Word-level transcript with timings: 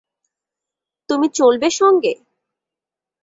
তুমি 1.09 1.27
চলবে 1.33 1.69
সঙ্গে। 1.71 2.13